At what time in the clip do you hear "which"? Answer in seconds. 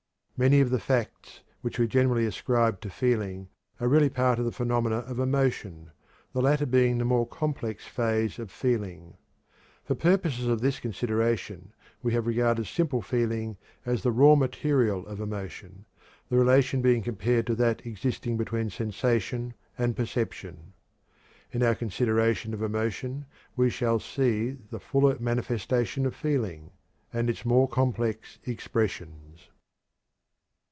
1.61-1.77